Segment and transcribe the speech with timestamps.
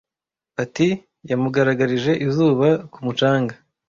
[0.55, 0.89] Patty
[1.29, 3.53] yamugaragarije izuba ku mucanga.